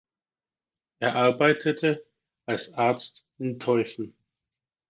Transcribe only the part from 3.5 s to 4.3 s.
Teufen.